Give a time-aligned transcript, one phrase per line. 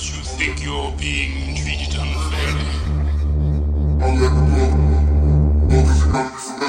[0.00, 2.64] Perhaps you think you're being treated unfairly.
[4.00, 5.76] I'll let let it blow.
[5.76, 6.64] Everybody,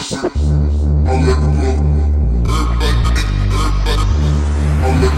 [3.48, 4.12] everybody.
[4.84, 5.16] I'll let.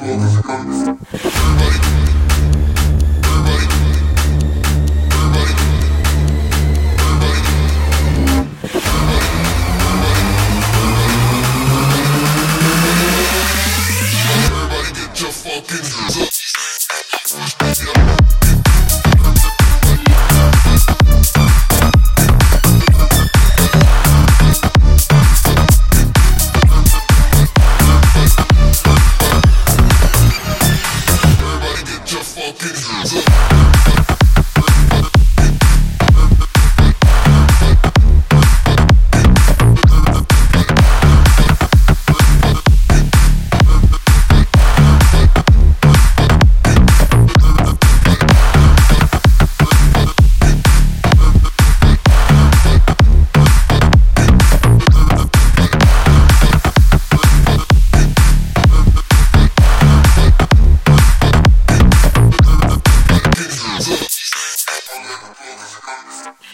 [0.00, 0.16] I'll
[1.58, 2.11] let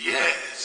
[0.01, 0.58] Yes.